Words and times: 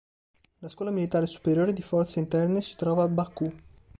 La 0.61 0.67
Scuola 0.67 0.89
militare 0.89 1.27
superiore 1.27 1.73
di 1.73 1.83
forze 1.83 2.17
interne 2.17 2.61
si 2.61 2.75
trova 2.75 3.03
a 3.03 3.07
Baku. 3.07 3.53